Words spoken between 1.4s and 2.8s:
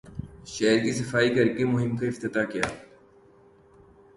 کے مہم کا افتتاح کیا